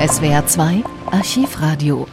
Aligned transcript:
SWR 0.00 0.46
2 0.46 0.82
Archivradio. 1.10 2.06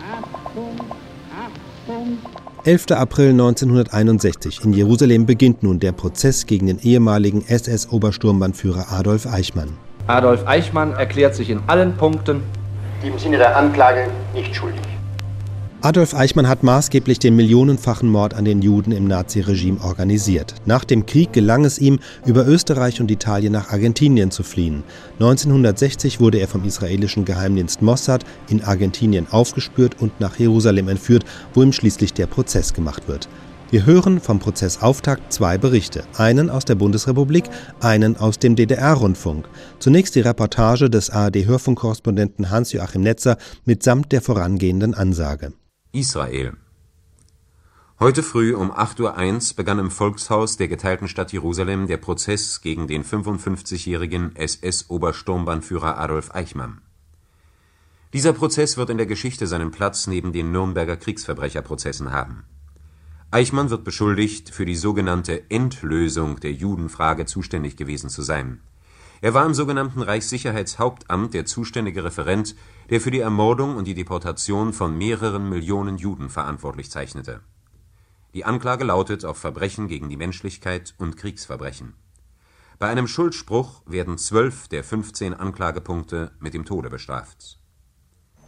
11. 2.65 2.91
April 2.91 3.29
1961 3.29 4.65
in 4.65 4.73
Jerusalem 4.73 5.25
beginnt 5.25 5.63
nun 5.63 5.79
der 5.79 5.93
Prozess 5.93 6.45
gegen 6.45 6.67
den 6.67 6.79
ehemaligen 6.79 7.45
SS-Obersturmbannführer 7.47 8.91
Adolf 8.91 9.25
Eichmann. 9.25 9.69
Adolf 10.07 10.45
Eichmann 10.45 10.95
erklärt 10.95 11.35
sich 11.35 11.49
in 11.49 11.61
allen 11.67 11.95
Punkten 11.95 12.43
im 13.05 13.17
Sinne 13.17 13.37
der 13.37 13.55
Anklage 13.55 14.09
nicht 14.33 14.53
schuldig. 14.53 14.81
Adolf 15.79 16.15
Eichmann 16.15 16.47
hat 16.47 16.63
maßgeblich 16.63 17.19
den 17.19 17.35
millionenfachen 17.35 18.09
Mord 18.09 18.33
an 18.33 18.45
den 18.45 18.63
Juden 18.63 18.91
im 18.91 19.07
Naziregime 19.07 19.79
organisiert. 19.79 20.55
Nach 20.65 20.83
dem 20.83 21.05
Krieg 21.05 21.33
gelang 21.33 21.65
es 21.65 21.77
ihm, 21.77 21.99
über 22.25 22.47
Österreich 22.47 22.99
und 22.99 23.11
Italien 23.11 23.53
nach 23.53 23.69
Argentinien 23.69 24.31
zu 24.31 24.41
fliehen. 24.41 24.83
1960 25.19 26.19
wurde 26.19 26.39
er 26.39 26.47
vom 26.47 26.65
israelischen 26.65 27.25
Geheimdienst 27.25 27.83
Mossad 27.83 28.25
in 28.49 28.63
Argentinien 28.63 29.27
aufgespürt 29.29 30.01
und 30.01 30.19
nach 30.19 30.39
Jerusalem 30.39 30.89
entführt, 30.89 31.25
wo 31.53 31.61
ihm 31.61 31.71
schließlich 31.71 32.11
der 32.11 32.25
Prozess 32.25 32.73
gemacht 32.73 33.07
wird. 33.07 33.29
Wir 33.69 33.85
hören 33.85 34.19
vom 34.19 34.39
Prozessauftakt 34.39 35.31
zwei 35.31 35.59
Berichte, 35.59 36.05
einen 36.15 36.49
aus 36.49 36.65
der 36.65 36.75
Bundesrepublik, 36.75 37.43
einen 37.81 38.17
aus 38.17 38.39
dem 38.39 38.55
DDR-Rundfunk. 38.55 39.47
Zunächst 39.77 40.15
die 40.15 40.21
Reportage 40.21 40.89
des 40.89 41.11
ARD-Hörfunkkorrespondenten 41.11 42.49
Hans-Joachim 42.49 43.01
Netzer 43.01 43.37
mitsamt 43.63 44.11
der 44.11 44.21
vorangehenden 44.23 44.95
Ansage. 44.95 45.53
Israel 45.97 46.53
Heute 47.99 48.21
früh 48.21 48.53
um 48.53 48.71
8.01 48.71 49.49
Uhr 49.49 49.55
begann 49.55 49.79
im 49.79 49.89
Volkshaus 49.89 50.55
der 50.55 50.67
geteilten 50.67 51.07
Stadt 51.07 51.33
Jerusalem 51.33 51.87
der 51.87 51.97
Prozess 51.97 52.61
gegen 52.61 52.85
den 52.87 53.03
55-jährigen 53.03 54.35
SS-Obersturmbannführer 54.35 55.97
Adolf 55.97 56.35
Eichmann. 56.35 56.81
Dieser 58.13 58.33
Prozess 58.33 58.77
wird 58.77 58.91
in 58.91 58.97
der 58.97 59.07
Geschichte 59.07 59.47
seinen 59.47 59.71
Platz 59.71 60.05
neben 60.05 60.33
den 60.33 60.51
Nürnberger 60.51 60.97
Kriegsverbrecherprozessen 60.97 62.11
haben. 62.11 62.43
Eichmann 63.31 63.71
wird 63.71 63.83
beschuldigt, 63.83 64.51
für 64.51 64.67
die 64.67 64.75
sogenannte 64.75 65.49
Endlösung 65.49 66.39
der 66.39 66.51
Judenfrage 66.51 67.25
zuständig 67.25 67.75
gewesen 67.75 68.11
zu 68.11 68.21
sein 68.21 68.61
er 69.21 69.33
war 69.33 69.45
im 69.45 69.53
sogenannten 69.53 70.01
Reichssicherheitshauptamt 70.01 71.33
der 71.33 71.45
zuständige 71.45 72.03
Referent, 72.03 72.55
der 72.89 73.01
für 73.01 73.11
die 73.11 73.19
Ermordung 73.19 73.75
und 73.75 73.85
die 73.85 73.93
Deportation 73.93 74.73
von 74.73 74.97
mehreren 74.97 75.49
Millionen 75.49 75.97
Juden 75.97 76.29
verantwortlich 76.29 76.89
zeichnete. 76.89 77.41
Die 78.33 78.45
Anklage 78.45 78.83
lautet 78.83 79.25
auf 79.25 79.37
Verbrechen 79.37 79.87
gegen 79.87 80.09
die 80.09 80.17
Menschlichkeit 80.17 80.93
und 80.97 81.17
Kriegsverbrechen. 81.17 81.95
Bei 82.79 82.87
einem 82.87 83.07
Schuldspruch 83.07 83.81
werden 83.85 84.17
zwölf 84.17 84.67
der 84.67 84.83
15 84.83 85.33
Anklagepunkte 85.33 86.31
mit 86.39 86.53
dem 86.53 86.65
Tode 86.65 86.89
bestraft 86.89 87.57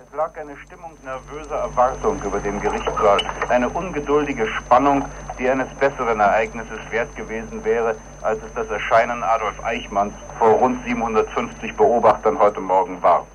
es 0.10 0.18
lag 0.18 0.36
eine 0.38 0.58
Stimmung 0.58 0.92
nervöser 1.04 1.56
Erwartung 1.56 2.20
über 2.24 2.40
dem 2.40 2.60
Gerichtssaal, 2.60 3.20
eine 3.48 3.70
ungeduldige 3.70 4.48
Spannung, 4.48 5.06
die 5.38 5.48
eines 5.48 5.68
besseren 5.76 6.20
Ereignisses 6.20 6.80
wert 6.90 7.16
gewesen 7.16 7.64
wäre, 7.64 7.96
als 8.22 8.40
es 8.42 8.52
das 8.56 8.68
Erscheinen 8.70 9.22
Adolf 9.22 9.64
Eichmanns 9.64 10.14
vor 10.40 10.50
rund 10.54 10.84
750 10.86 11.76
Beobachtern 11.78 12.40
heute 12.40 12.60
Morgen 12.60 13.02
war. 13.04 13.26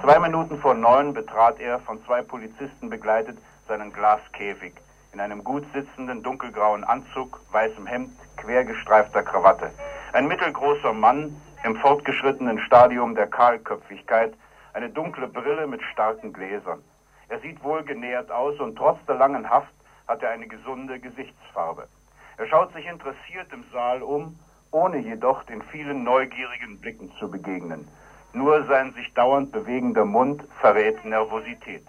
Zwei 0.00 0.20
Minuten 0.20 0.58
vor 0.60 0.74
neun 0.74 1.12
betrat 1.12 1.58
er, 1.58 1.80
von 1.80 2.02
zwei 2.04 2.22
Polizisten 2.22 2.88
begleitet, 2.88 3.36
seinen 3.66 3.92
Glaskäfig 3.92 4.74
in 5.12 5.20
einem 5.20 5.42
gut 5.42 5.64
sitzenden 5.74 6.22
dunkelgrauen 6.22 6.84
Anzug, 6.84 7.40
weißem 7.50 7.84
Hemd, 7.86 8.10
quergestreifter 8.36 9.24
Krawatte. 9.24 9.72
Ein 10.12 10.28
mittelgroßer 10.28 10.92
Mann 10.92 11.34
im 11.64 11.74
fortgeschrittenen 11.76 12.60
Stadium 12.60 13.16
der 13.16 13.26
Kahlköpfigkeit, 13.26 14.34
eine 14.72 14.88
dunkle 14.88 15.26
Brille 15.26 15.66
mit 15.66 15.82
starken 15.82 16.32
Gläsern. 16.32 16.82
Er 17.28 17.40
sieht 17.40 17.62
wohlgenährt 17.64 18.30
aus 18.30 18.58
und 18.60 18.76
trotz 18.76 19.04
der 19.06 19.16
langen 19.16 19.50
Haft 19.50 19.74
hat 20.06 20.22
er 20.22 20.30
eine 20.30 20.46
gesunde 20.46 21.00
Gesichtsfarbe. 21.00 21.88
Er 22.36 22.46
schaut 22.46 22.72
sich 22.72 22.86
interessiert 22.86 23.52
im 23.52 23.64
Saal 23.72 24.02
um, 24.02 24.38
ohne 24.70 24.98
jedoch 24.98 25.42
den 25.42 25.60
vielen 25.60 26.04
neugierigen 26.04 26.78
Blicken 26.80 27.10
zu 27.18 27.28
begegnen. 27.28 27.88
Nur 28.38 28.64
sein 28.66 28.92
sich 28.92 29.12
dauernd 29.14 29.50
bewegender 29.50 30.04
Mund 30.04 30.44
verrät 30.60 31.04
Nervosität. 31.04 31.84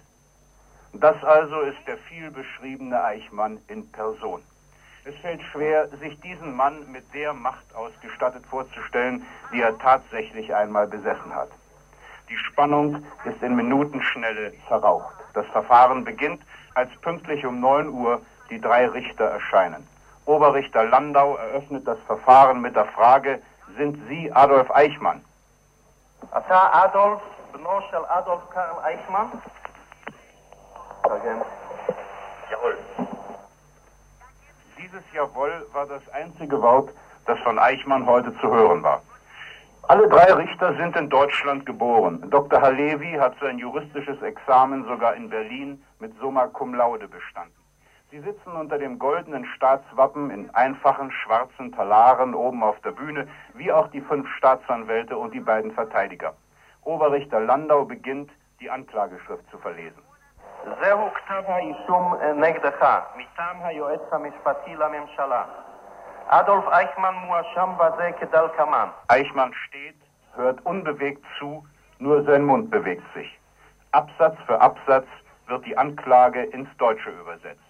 Das 0.93 1.23
also 1.23 1.61
ist 1.61 1.77
der 1.85 1.97
vielbeschriebene 1.97 3.03
Eichmann 3.03 3.59
in 3.67 3.87
Person. 3.91 4.41
Es 5.05 5.15
fällt 5.17 5.43
schwer, 5.43 5.87
sich 5.99 6.19
diesen 6.21 6.55
Mann 6.55 6.91
mit 6.91 7.13
der 7.13 7.33
Macht 7.33 7.75
ausgestattet 7.75 8.43
vorzustellen, 8.47 9.23
die 9.53 9.61
er 9.61 9.77
tatsächlich 9.77 10.55
einmal 10.55 10.87
besessen 10.87 11.35
hat. 11.35 11.49
Die 12.29 12.37
Spannung 12.37 13.05
ist 13.25 13.43
in 13.43 13.55
Minutenschnelle 13.55 14.53
verraucht. 14.67 15.13
Das 15.35 15.45
Verfahren 15.49 16.03
beginnt, 16.03 16.41
als 16.73 16.89
pünktlich 17.01 17.45
um 17.45 17.59
9 17.59 17.89
Uhr 17.89 18.23
die 18.49 18.59
drei 18.59 18.87
Richter 18.87 19.25
erscheinen. 19.25 19.87
Oberrichter 20.25 20.85
Landau 20.85 21.35
eröffnet 21.35 21.87
das 21.87 21.99
Verfahren 22.07 22.59
mit 22.59 22.75
der 22.75 22.85
Frage, 22.85 23.39
sind 23.77 23.99
Sie 24.07 24.31
Adolf 24.31 24.71
Eichmann? 24.71 25.21
אתה 26.36 26.84
Adolf, 26.84 27.22
בנו 27.52 27.80
של 27.90 28.04
אדולף 28.08 28.40
קרל 28.50 28.84
אייכמן? 28.84 29.26
Jawohl. 32.50 32.76
Dieses 34.78 35.04
Jawohl 35.12 35.66
war 35.72 35.86
das 35.86 36.02
einzige 36.12 36.60
Wort, 36.62 36.90
das 37.26 37.38
von 37.40 37.58
Eichmann 37.58 38.06
heute 38.06 38.34
zu 38.40 38.48
hören 38.50 38.82
war. 38.82 39.00
Alle 39.86 40.08
drei 40.08 40.32
Richter 40.32 40.74
sind 40.76 40.96
in 40.96 41.10
Deutschland 41.10 41.66
geboren. 41.66 42.30
Dr. 42.30 42.60
Halevi 42.60 43.12
hat 43.18 43.34
sein 43.40 43.58
juristisches 43.58 44.20
Examen 44.22 44.84
sogar 44.86 45.14
in 45.14 45.28
Berlin 45.28 45.84
mit 46.00 46.18
Summa 46.20 46.46
Cum 46.46 46.74
Laude 46.74 47.06
bestanden. 47.06 47.57
Sie 48.10 48.20
sitzen 48.20 48.52
unter 48.52 48.78
dem 48.78 48.98
goldenen 48.98 49.44
Staatswappen 49.44 50.30
in 50.30 50.54
einfachen 50.54 51.10
schwarzen 51.10 51.72
Talaren 51.72 52.34
oben 52.34 52.62
auf 52.62 52.80
der 52.82 52.92
Bühne, 52.92 53.26
wie 53.54 53.72
auch 53.72 53.88
die 53.88 54.00
fünf 54.00 54.28
Staatsanwälte 54.36 55.16
und 55.16 55.34
die 55.34 55.40
beiden 55.40 55.72
Verteidiger. 55.72 56.34
Oberrichter 56.82 57.40
Landau 57.40 57.84
beginnt, 57.84 58.30
die 58.60 58.70
Anklageschrift 58.70 59.48
zu 59.50 59.58
verlesen. 59.58 60.02
זהו 60.80 61.10
כתב 61.14 61.42
האישום 61.46 62.14
נגדך 62.34 62.86
מטעם 63.16 63.56
היועץ 63.62 64.12
המשפטי 64.12 64.76
לממשלה. 64.76 65.44
Adolf 66.30 66.66
Eichmann 66.72 67.14
מואשם 67.26 67.70
בזה 67.78 68.10
כדלקמן. 68.20 68.88
Eichmann 69.08 69.52
steht, 69.54 70.00
hört 70.36 70.64
unbewegt 70.64 71.24
zu, 71.38 71.66
nur 71.98 72.24
sein 72.24 72.44
Mund 72.44 72.70
bewegt 72.70 73.04
sich. 73.14 73.38
Absatz 73.92 74.36
für 74.46 74.60
Absatz 74.60 75.06
wird 75.48 75.66
die 75.66 75.76
Anklage 75.76 76.42
ins 76.42 76.68
Deutsche 76.78 77.10
übersetzt. 77.10 77.67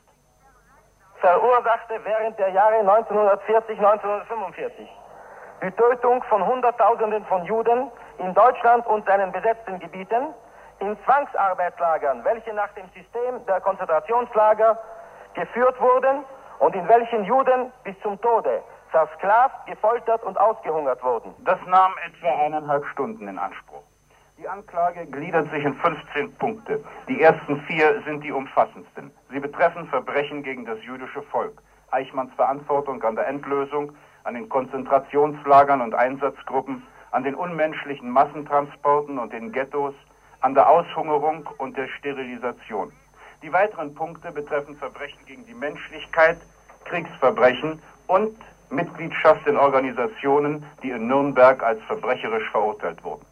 Verursachte 1.22 2.00
während 2.03 2.38
der 2.40 2.50
Jahre 2.50 2.78
1940-1945 2.78 4.88
die 5.62 5.72
Tötung 5.72 6.24
von 6.24 6.46
Hunderttausenden 6.46 7.25
von 7.25 7.44
Juden 7.44 7.91
in 8.18 8.34
Deutschland 8.34 8.85
und 8.88 9.06
seinen 9.06 9.31
besetzten 9.31 9.80
Gebieten, 9.80 10.34
in 10.80 10.97
Zwangsarbeitslagern, 11.03 12.24
welche 12.24 12.53
nach 12.53 12.72
dem 12.74 12.85
System 12.94 13.46
der 13.46 13.59
Konzentrationslager 13.59 14.78
geführt 15.34 15.80
wurden 15.81 16.24
und 16.59 16.75
in 16.75 16.88
welchen 16.88 17.25
Juden 17.25 17.74
bis 17.84 18.00
zum 18.01 18.19
Tode 18.22 18.63
versklavt, 18.90 19.66
gefoltert 19.66 20.24
und 20.24 20.40
ausgehungert 20.40 21.03
wurden. 21.03 21.36
Das 21.40 21.59
nahm 21.66 21.94
etwa 22.06 22.46
eineinhalb 22.46 22.86
Stunden 22.88 23.28
in 23.28 23.38
Anspruch. 23.38 23.84
Die 24.39 24.47
Anklage 24.47 25.05
gliedert 25.05 25.51
sich 25.51 25.66
in 25.66 25.73
15 25.73 26.33
Punkte. 26.35 26.81
Die 27.09 27.22
ersten 27.22 27.59
vier 27.63 28.01
sind 28.05 28.23
die 28.23 28.31
umfassendsten. 28.31 29.11
Sie 29.29 29.39
betreffen 29.41 29.85
Verbrechen 29.89 30.44
gegen 30.44 30.63
das 30.63 30.81
jüdische 30.81 31.22
Volk, 31.23 31.61
Eichmanns 31.91 32.33
Verantwortung 32.35 33.03
an 33.03 33.17
der 33.17 33.27
Endlösung, 33.27 33.91
an 34.23 34.35
den 34.35 34.47
Konzentrationslagern 34.47 35.81
und 35.81 35.94
Einsatzgruppen, 35.94 36.83
an 37.11 37.23
den 37.25 37.35
unmenschlichen 37.35 38.09
Massentransporten 38.09 39.19
und 39.19 39.33
den 39.33 39.51
Ghettos, 39.51 39.94
an 40.39 40.53
der 40.53 40.69
Aushungerung 40.69 41.50
und 41.57 41.75
der 41.75 41.89
Sterilisation. 41.89 42.94
Die 43.44 43.51
weiteren 43.51 43.94
Punkte 43.94 44.31
betreffen 44.31 44.77
Verbrechen 44.77 45.19
gegen 45.25 45.45
die 45.47 45.53
Menschlichkeit, 45.53 46.38
Kriegsverbrechen 46.85 47.81
und 48.07 48.38
Mitgliedschaft 48.69 49.45
in 49.47 49.57
Organisationen, 49.57 50.65
die 50.81 50.92
in 50.92 51.07
Nürnberg 51.07 51.62
als 51.62 51.83
verbrecherisch 51.83 52.50
verurteilt 52.51 53.03
wurden. 53.03 53.25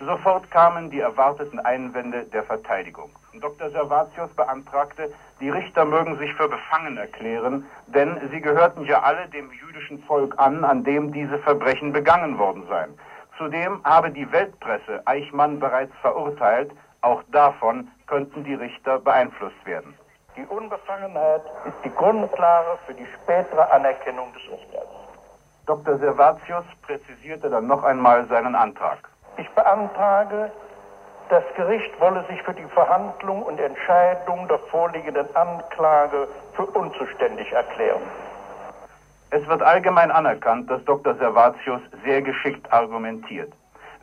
Sofort 0.00 0.50
kamen 0.50 0.90
die 0.90 1.00
erwarteten 1.00 1.58
Einwände 1.58 2.24
der 2.24 2.42
Verteidigung. 2.42 3.10
Dr. 3.40 3.70
Servatius 3.70 4.30
beantragte, 4.34 5.10
die 5.40 5.48
Richter 5.48 5.84
mögen 5.86 6.18
sich 6.18 6.32
für 6.34 6.48
befangen 6.48 6.98
erklären, 6.98 7.64
denn 7.86 8.20
sie 8.30 8.40
gehörten 8.40 8.84
ja 8.84 9.02
alle 9.02 9.26
dem 9.28 9.50
jüdischen 9.52 10.02
Volk 10.02 10.34
an, 10.38 10.64
an 10.64 10.84
dem 10.84 11.12
diese 11.12 11.38
Verbrechen 11.38 11.92
begangen 11.92 12.38
worden 12.38 12.66
seien. 12.68 12.94
Zudem 13.38 13.82
habe 13.84 14.10
die 14.10 14.30
Weltpresse 14.32 15.02
Eichmann 15.06 15.58
bereits 15.58 15.94
verurteilt, 16.02 16.72
auch 17.00 17.22
davon 17.32 17.88
könnten 18.06 18.44
die 18.44 18.54
Richter 18.54 18.98
beeinflusst 18.98 19.64
werden. 19.64 19.94
Die 20.36 20.44
Unbefangenheit 20.44 21.42
ist 21.66 21.76
die 21.84 21.90
Grundlage 21.90 22.78
für 22.86 22.94
die 22.94 23.06
spätere 23.22 23.70
Anerkennung 23.72 24.32
des 24.34 24.42
Urteils. 24.48 24.88
Dr. 25.64 25.98
Servatius 25.98 26.64
präzisierte 26.82 27.48
dann 27.48 27.66
noch 27.66 27.82
einmal 27.82 28.26
seinen 28.28 28.54
Antrag. 28.54 29.08
Ich 29.38 29.48
beantrage 29.50 30.50
Das 31.28 31.44
Gericht 31.56 32.00
wolle 32.00 32.24
sich 32.28 32.40
für 32.42 32.54
die 32.54 32.64
Verhandlung 32.72 33.42
und 33.42 33.58
Entscheidung 33.58 34.46
der 34.46 34.58
vorliegenden 34.58 35.26
Anklage 35.34 36.28
für 36.54 36.66
unzuständig 36.66 37.52
erklären. 37.52 38.00
Es 39.30 39.44
wird 39.48 39.60
allgemein 39.60 40.12
anerkannt, 40.12 40.70
dass 40.70 40.84
Dr. 40.84 41.14
Servatius 41.16 41.80
sehr 42.04 42.22
geschickt 42.22 42.72
argumentiert. 42.72 43.52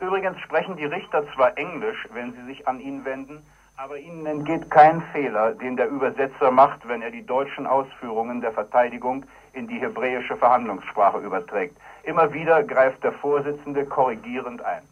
Übrigens 0.00 0.38
sprechen 0.40 0.76
die 0.76 0.84
Richter 0.84 1.24
zwar 1.34 1.56
Englisch, 1.56 2.06
wenn 2.12 2.34
sie 2.34 2.44
sich 2.44 2.68
an 2.68 2.78
ihn 2.78 3.06
wenden, 3.06 3.44
aber 3.78 3.96
ihnen 3.96 4.26
entgeht 4.26 4.70
kein 4.70 5.00
Fehler, 5.12 5.52
den 5.52 5.76
der 5.76 5.88
Übersetzer 5.88 6.50
macht, 6.50 6.86
wenn 6.86 7.00
er 7.00 7.10
die 7.10 7.24
deutschen 7.24 7.66
Ausführungen 7.66 8.42
der 8.42 8.52
Verteidigung 8.52 9.24
in 9.54 9.66
die 9.66 9.80
hebräische 9.80 10.36
Verhandlungssprache 10.36 11.18
überträgt. 11.18 11.76
Immer 12.02 12.32
wieder 12.34 12.62
greift 12.62 13.02
der 13.02 13.12
Vorsitzende 13.12 13.86
korrigierend 13.86 14.62
ein. 14.62 14.82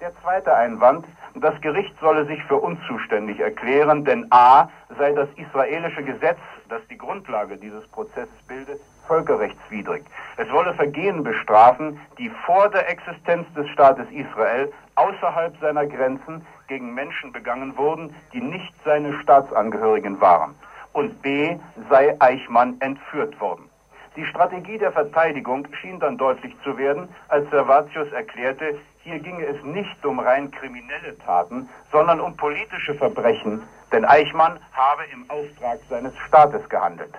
Der 0.00 0.12
zweite 0.22 0.54
Einwand, 0.54 1.06
das 1.34 1.58
Gericht 1.60 1.94
solle 2.00 2.26
sich 2.26 2.42
für 2.44 2.56
unzuständig 2.56 3.40
erklären, 3.40 4.04
denn 4.04 4.26
a. 4.30 4.68
sei 4.98 5.12
das 5.12 5.28
israelische 5.36 6.02
Gesetz, 6.02 6.38
das 6.68 6.82
die 6.90 6.98
Grundlage 6.98 7.56
dieses 7.56 7.86
Prozesses 7.88 8.42
bildet, 8.48 8.80
völkerrechtswidrig. 9.06 10.04
Es 10.36 10.50
wolle 10.50 10.74
Vergehen 10.74 11.22
bestrafen, 11.22 12.00
die 12.18 12.28
vor 12.44 12.68
der 12.70 12.88
Existenz 12.88 13.46
des 13.54 13.68
Staates 13.70 14.06
Israel 14.10 14.72
außerhalb 14.96 15.56
seiner 15.60 15.86
Grenzen 15.86 16.44
gegen 16.68 16.94
Menschen 16.94 17.32
begangen 17.32 17.76
wurden, 17.76 18.14
die 18.32 18.40
nicht 18.40 18.74
seine 18.84 19.12
Staatsangehörigen 19.20 20.20
waren. 20.20 20.54
Und 20.92 21.22
b. 21.22 21.56
sei 21.88 22.16
Eichmann 22.20 22.80
entführt 22.80 23.40
worden. 23.40 23.68
Die 24.16 24.26
Strategie 24.26 24.78
der 24.78 24.92
Verteidigung 24.92 25.66
schien 25.80 25.98
dann 25.98 26.16
deutlich 26.16 26.54
zu 26.62 26.78
werden, 26.78 27.08
als 27.28 27.50
Servatius 27.50 28.12
erklärte, 28.12 28.78
hier 29.04 29.18
ginge 29.18 29.44
es 29.44 29.62
nicht 29.62 30.04
um 30.04 30.18
rein 30.18 30.50
kriminelle 30.50 31.16
Taten, 31.18 31.68
sondern 31.92 32.20
um 32.20 32.36
politische 32.36 32.94
Verbrechen, 32.94 33.62
denn 33.92 34.04
Eichmann 34.04 34.58
habe 34.72 35.02
im 35.12 35.30
Auftrag 35.30 35.78
seines 35.88 36.16
Staates 36.26 36.66
gehandelt 36.68 37.14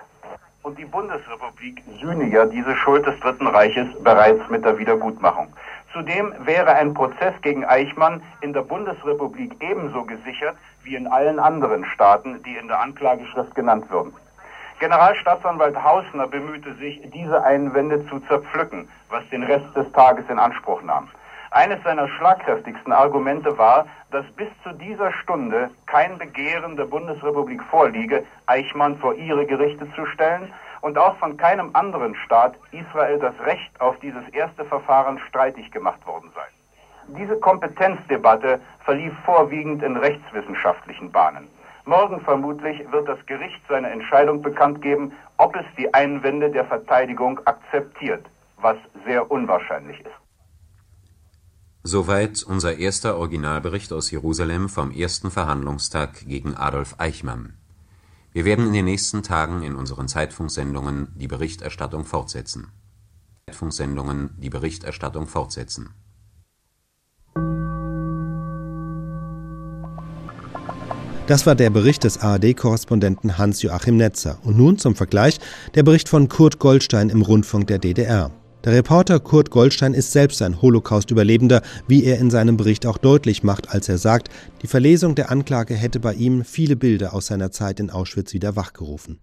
und 0.65 0.79
die 0.79 0.85
Bundesrepublik 0.85 1.83
sühne 2.01 2.25
ja 2.25 2.43
diese 2.45 2.75
Schuld 2.77 3.05
des 3.05 3.19
Dritten 3.19 3.45
Reiches 3.45 3.87
bereits 4.03 4.41
mit 4.49 4.65
der 4.65 4.79
Wiedergutmachung. 4.79 5.53
Zudem 5.93 6.33
wäre 6.39 6.73
ein 6.73 6.95
Prozess 6.95 7.35
gegen 7.43 7.63
Eichmann 7.63 8.23
in 8.41 8.51
der 8.51 8.63
Bundesrepublik 8.63 9.55
ebenso 9.61 10.03
gesichert 10.05 10.57
wie 10.83 10.95
in 10.95 11.05
allen 11.05 11.39
anderen 11.39 11.85
Staaten, 11.85 12.41
die 12.41 12.57
in 12.57 12.67
der 12.67 12.79
Anklageschrift 12.79 13.53
genannt 13.53 13.89
würden. 13.91 14.11
Generalstaatsanwalt 14.79 15.81
Hausner 15.81 16.27
bemühte 16.27 16.73
sich, 16.73 16.99
diese 17.13 17.43
Einwände 17.43 18.05
zu 18.07 18.19
zerpflücken, 18.21 18.89
was 19.09 19.23
den 19.29 19.43
Rest 19.43 19.73
des 19.75 19.89
Tages 19.91 20.25
in 20.29 20.39
Anspruch 20.39 20.81
nahm. 20.81 21.09
Eines 21.55 21.81
seiner 21.83 22.09
schlagkräftigsten 22.09 22.91
Argumente 22.91 23.57
war, 23.57 23.87
dass 24.11 24.25
bis 24.35 24.49
zu 24.61 24.73
dieser 24.73 25.13
Stunde 25.13 25.69
kein 25.85 26.17
Begehren 26.17 26.75
der 26.75 26.83
Bundesrepublik 26.83 27.63
vorliege, 27.71 28.25
Eichmann 28.45 28.97
vor 28.97 29.13
ihre 29.13 29.45
Gerichte 29.45 29.89
zu 29.93 30.05
stellen 30.07 30.51
und 30.81 30.97
auch 30.97 31.15
von 31.15 31.37
keinem 31.37 31.69
anderen 31.71 32.13
Staat 32.15 32.55
Israel 32.73 33.19
das 33.19 33.39
Recht 33.45 33.71
auf 33.79 33.97
dieses 33.99 34.27
erste 34.33 34.65
Verfahren 34.65 35.17
streitig 35.29 35.71
gemacht 35.71 36.05
worden 36.05 36.29
sei. 36.35 36.43
Diese 37.17 37.39
Kompetenzdebatte 37.39 38.59
verlief 38.83 39.13
vorwiegend 39.23 39.81
in 39.81 39.95
rechtswissenschaftlichen 39.95 41.09
Bahnen. 41.09 41.47
Morgen 41.85 42.19
vermutlich 42.19 42.85
wird 42.91 43.07
das 43.07 43.25
Gericht 43.27 43.61
seine 43.69 43.91
Entscheidung 43.91 44.41
bekannt 44.41 44.81
geben, 44.81 45.13
ob 45.37 45.55
es 45.55 45.65
die 45.77 45.93
Einwände 45.93 46.49
der 46.49 46.65
Verteidigung 46.65 47.39
akzeptiert, 47.45 48.25
was 48.57 48.75
sehr 49.05 49.31
unwahrscheinlich 49.31 50.01
ist. 50.01 50.24
Soweit 51.87 52.41
unser 52.41 52.79
erster 52.79 53.15
Originalbericht 53.15 53.93
aus 53.93 54.09
Jerusalem 54.09 54.69
vom 54.69 54.89
ersten 54.89 55.29
Verhandlungstag 55.29 56.25
gegen 56.27 56.55
Adolf 56.55 56.95
Eichmann. 56.97 57.53
Wir 58.33 58.43
werden 58.43 58.65
in 58.65 58.73
den 58.73 58.85
nächsten 58.85 59.21
Tagen 59.21 59.61
in 59.61 59.75
unseren 59.75 60.07
Zeitfunksendungen 60.07 61.09
die 61.13 61.27
Berichterstattung 61.27 62.03
fortsetzen. 62.03 62.69
Zeitfunksendungen 63.47 64.31
die 64.39 64.49
Berichterstattung 64.49 65.27
fortsetzen. 65.27 65.91
Das 71.27 71.45
war 71.45 71.53
der 71.53 71.69
Bericht 71.69 72.03
des 72.03 72.17
ARD-Korrespondenten 72.17 73.37
Hans-Joachim 73.37 73.97
Netzer. 73.97 74.39
Und 74.41 74.57
nun 74.57 74.79
zum 74.79 74.95
Vergleich 74.95 75.39
der 75.75 75.83
Bericht 75.83 76.09
von 76.09 76.29
Kurt 76.29 76.57
Goldstein 76.57 77.11
im 77.11 77.21
Rundfunk 77.21 77.67
der 77.67 77.77
DDR. 77.77 78.31
Der 78.65 78.73
Reporter 78.73 79.19
Kurt 79.19 79.51
Goldstein 79.51 79.93
ist 79.93 80.11
selbst 80.11 80.41
ein 80.41 80.59
Holocaust-Überlebender, 80.59 81.61
wie 81.87 82.03
er 82.03 82.17
in 82.17 82.31
seinem 82.31 82.57
Bericht 82.57 82.87
auch 82.87 82.97
deutlich 82.97 83.43
macht, 83.43 83.69
als 83.69 83.87
er 83.89 83.99
sagt, 83.99 84.29
die 84.63 84.67
Verlesung 84.67 85.13
der 85.13 85.29
Anklage 85.29 85.75
hätte 85.75 85.99
bei 85.99 86.15
ihm 86.15 86.43
viele 86.43 86.75
Bilder 86.75 87.13
aus 87.13 87.27
seiner 87.27 87.51
Zeit 87.51 87.79
in 87.79 87.91
Auschwitz 87.91 88.33
wieder 88.33 88.55
wachgerufen. 88.55 89.19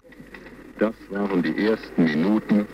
Das 0.79 0.95
waren 1.11 1.43
die 1.43 1.67
ersten 1.67 2.05
Minuten 2.05 2.67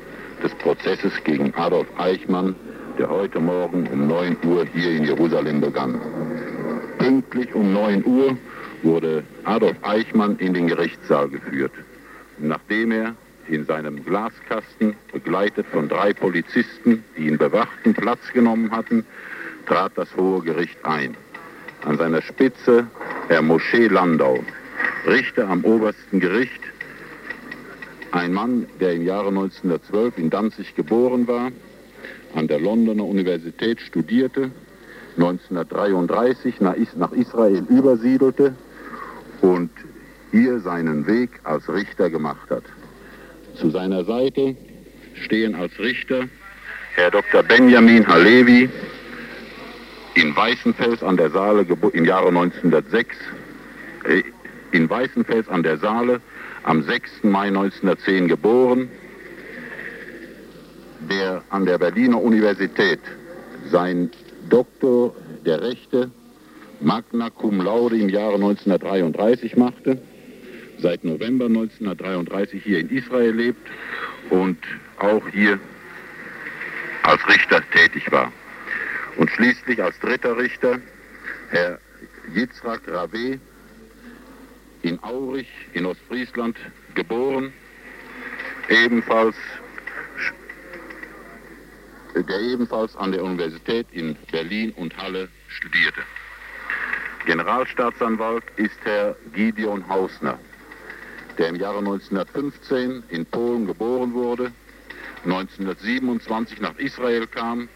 des 0.43 0.55
Prozesses 0.57 1.13
gegen 1.25 1.55
Adolf 1.55 1.87
Eichmann, 1.97 2.55
der 2.99 3.09
heute 3.09 3.41
Morgen 3.41 3.87
um 3.87 4.07
9 4.07 4.37
Uhr 4.45 4.67
hier 4.75 4.91
in 4.91 5.05
Jerusalem 5.05 5.63
begann. 5.63 5.99
Pünktlich 6.99 7.55
um 7.55 7.73
9 7.73 8.05
Uhr 8.05 8.37
wurde 8.83 9.25
Adolf 9.45 9.77
Eichmann 9.81 10.37
in 10.37 10.53
den 10.53 10.67
Gerichtssaal 10.67 11.31
geführt. 11.31 11.73
Nachdem 12.39 12.93
er 12.93 13.15
in 13.49 13.65
seinem 13.67 14.05
Glaskasten, 14.05 14.95
begleitet 15.13 15.67
von 15.67 15.89
drei 15.89 16.13
Polizisten, 16.13 17.05
die 17.17 17.27
ihn 17.27 17.39
bewachten, 17.39 17.95
Platz 17.95 18.21
genommen 18.33 18.71
hatten, 18.71 19.05
trat 19.67 19.93
das 19.97 20.15
Hohe 20.17 20.43
Gericht 20.43 20.79
ein. 20.85 21.17
An 21.85 21.97
seiner 21.97 22.23
Spitze 22.23 22.87
Herr 23.29 23.43
Mosche 23.43 23.89
Landau, 23.89 24.43
Richter 25.07 25.49
am 25.49 25.65
obersten 25.65 26.21
Gericht, 26.21 26.61
ein 28.13 28.33
Mann, 28.33 28.67
der 28.81 28.95
im 28.95 29.03
Jahre 29.03 29.29
1912 29.29 30.19
in 30.19 30.31
Danzig 30.31 30.75
geboren 30.75 31.29
war, 31.29 31.51
an 32.35 32.49
der 32.49 32.59
Londoner 32.59 33.05
Universität 33.05 33.81
studierte, 33.81 34.51
1933 35.17 36.61
nach 36.61 37.13
Israel 37.13 37.67
übersiedelte 37.69 38.55
und 39.41 39.71
hier 40.31 40.61
seinen 40.61 41.07
Weg 41.07 41.31
als 41.45 41.69
Richter 41.69 42.09
gemacht 42.09 42.51
hat. 42.51 42.65
Zu 43.59 43.71
seiner 43.71 44.05
Seite 44.05 44.57
stehen 45.15 45.55
als 45.55 45.77
Richter 45.79 46.29
Herr 46.95 47.11
Dr. 47.11 47.43
Benjamin 47.43 48.07
Halevi 48.07 48.69
in 50.15 50.37
Weißenfels 50.37 51.03
an 51.03 51.17
der 51.17 51.31
Saale 51.31 51.67
im 51.93 52.05
Jahre 52.05 52.29
1906, 52.29 53.17
äh, 54.05 54.23
in 54.73 54.89
Weißenfels 54.91 55.49
an 55.49 55.63
der 55.63 55.79
Saale 55.79 56.21
am 56.65 56.83
6. 56.83 57.23
Mai 57.23 57.49
1910 57.49 58.29
geboren, 58.29 58.89
der 61.09 61.43
an 61.51 61.67
der 61.67 61.79
Berliner 61.79 62.21
Universität 62.21 63.01
sein 63.71 64.11
Doktor 64.49 65.15
der 65.45 65.63
Rechte 65.63 66.11
Magna 66.81 67.31
Cum 67.31 67.61
Laude 67.61 67.97
im 67.97 68.09
Jahre 68.09 68.35
1933 68.35 69.57
machte 69.57 69.99
seit 70.81 71.05
November 71.05 71.47
1933 71.47 72.63
hier 72.63 72.79
in 72.79 72.91
Israel 72.91 73.35
lebt 73.35 73.69
und 74.31 74.59
auch 74.99 75.27
hier 75.29 75.59
als 77.03 77.27
Richter 77.29 77.63
tätig 77.71 78.11
war. 78.11 78.33
Und 79.17 79.31
schließlich 79.31 79.83
als 79.83 79.99
dritter 80.01 80.37
Richter 80.37 80.81
Herr 81.51 81.79
Yitzhak 82.35 82.83
Rave 82.87 83.41
in 84.83 85.03
Aurich 85.03 85.49
in 85.73 85.87
Ostfriesland 85.87 86.57
geboren, 86.95 87.53
ebenfalls 88.69 89.37
der 92.15 92.41
ebenfalls 92.41 92.97
an 92.97 93.13
der 93.13 93.23
Universität 93.23 93.87
in 93.93 94.17
Berlin 94.33 94.73
und 94.73 94.97
Halle 94.97 95.29
studierte. 95.49 96.01
Generalstaatsanwalt 97.27 98.45
ist 98.57 98.79
Herr 98.85 99.15
Gideon 99.33 99.87
Hausner 99.89 100.39
der 101.39 101.49
im 101.49 101.57
Jahre 101.57 101.79
1915 101.79 103.05
in 103.09 103.25
Polen 103.27 103.67
geboren 103.67 104.13
wurde, 104.13 104.53
1927 105.25 106.61
nach 106.61 106.77
Israel 106.79 107.27
kam 107.27 107.69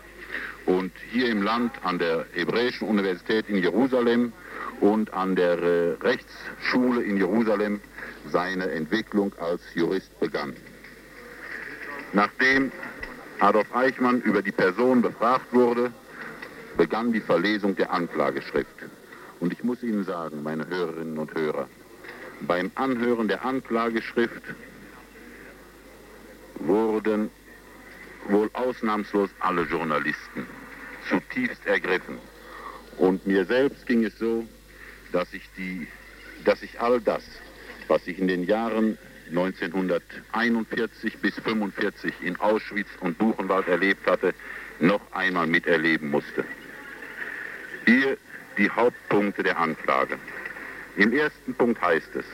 und 0.67 0.93
hier 1.11 1.29
im 1.29 1.43
Land 1.43 1.73
an 1.83 1.99
der 1.99 2.27
Hebräischen 2.33 2.89
Universität 2.89 3.49
in 3.49 3.57
Jerusalem 3.57 4.33
und 4.81 5.13
an 5.13 5.37
der 5.37 5.59
äh, 5.59 5.93
Rechtsschule 6.01 7.03
in 7.03 7.17
Jerusalem 7.17 7.81
seine 8.31 8.71
Entwicklung 8.71 9.33
als 9.39 9.61
Jurist 9.75 10.19
begann. 10.21 10.55
Nachdem 12.13 12.71
Adolf 13.41 13.75
Eichmann 13.75 14.21
über 14.21 14.43
die 14.43 14.53
Person 14.53 15.03
befragt 15.03 15.53
wurde, 15.53 15.93
begann 16.77 17.13
die 17.13 17.21
Verlesung 17.21 17.77
der 17.77 17.93
Anklageschrift. 17.93 18.75
Und 19.41 19.53
ich 19.53 19.65
muss 19.65 19.83
Ihnen 19.83 20.05
sagen, 20.05 20.43
meine 20.43 20.67
Hörerinnen 20.69 21.19
und 21.19 21.35
Hörer, 21.35 21.67
beim 22.47 22.71
Anhören 22.75 23.29
der 23.29 23.45
Anklageschrift 23.45 24.43
wurden 26.57 27.31
wohl 28.29 28.51
ausnahmslos 28.53 29.31
alle 29.41 29.63
Journalisten 29.63 30.47
zutiefst 31.09 31.67
ergriffen. 31.67 32.19
Und 32.99 33.27
mir 33.27 33.45
selbst 33.45 33.87
ging 33.87 34.05
es 34.05 34.17
so, 34.19 34.47
dass 35.13 35.33
ich, 35.33 35.43
die, 35.57 35.89
dass 36.45 36.63
ich 36.63 36.81
all 36.81 37.01
das, 37.01 37.25
was 37.89 38.07
ich 38.07 38.19
in 38.19 38.29
den 38.29 38.45
Jahren 38.45 38.97
1941 39.31 41.19
bis 41.19 41.39
1945 41.39 42.13
in 42.23 42.37
Auschwitz 42.37 42.89
und 43.01 43.19
Buchenwald 43.19 43.67
erlebt 43.67 44.07
hatte, 44.07 44.35
noch 44.79 45.01
einmal 45.13 45.47
miterleben 45.47 46.11
musste. 46.11 46.45
Hier 47.87 48.17
die 48.59 48.71
Hauptpunkte 48.71 49.43
der 49.43 49.59
Anklage. 49.59 50.19
Im 50.97 51.13
ersten 51.13 51.55
Punkt 51.55 51.81
heißt 51.81 52.15
es, 52.17 52.27